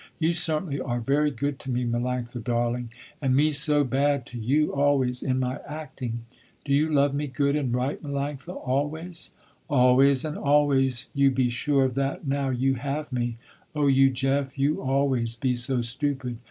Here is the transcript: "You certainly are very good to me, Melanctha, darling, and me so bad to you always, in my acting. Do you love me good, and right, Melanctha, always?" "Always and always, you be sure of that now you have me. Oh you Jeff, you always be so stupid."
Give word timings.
"You 0.17 0.33
certainly 0.33 0.79
are 0.79 0.99
very 0.99 1.29
good 1.29 1.59
to 1.59 1.69
me, 1.69 1.85
Melanctha, 1.85 2.43
darling, 2.43 2.89
and 3.21 3.35
me 3.35 3.51
so 3.51 3.83
bad 3.83 4.25
to 4.25 4.39
you 4.39 4.73
always, 4.73 5.21
in 5.21 5.37
my 5.39 5.59
acting. 5.63 6.25
Do 6.65 6.73
you 6.73 6.91
love 6.91 7.13
me 7.13 7.27
good, 7.27 7.55
and 7.55 7.71
right, 7.71 8.01
Melanctha, 8.01 8.55
always?" 8.65 9.29
"Always 9.69 10.25
and 10.25 10.39
always, 10.39 11.07
you 11.13 11.29
be 11.29 11.51
sure 11.51 11.85
of 11.85 11.93
that 11.93 12.25
now 12.25 12.49
you 12.49 12.73
have 12.77 13.13
me. 13.13 13.37
Oh 13.75 13.85
you 13.85 14.09
Jeff, 14.09 14.57
you 14.57 14.81
always 14.81 15.35
be 15.35 15.53
so 15.53 15.83
stupid." 15.83 16.39